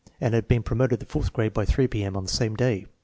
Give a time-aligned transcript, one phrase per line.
[0.19, 2.15] and had been pro moted to the fourth grade by 3 P.M.
[2.15, 2.87] of the same day!